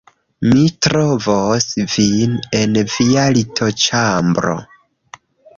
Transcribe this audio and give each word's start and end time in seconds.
Mi 0.51 0.61
trovos 0.85 1.67
vin 1.97 2.33
en 2.63 2.81
via 2.97 3.27
litoĉambro 3.37 4.57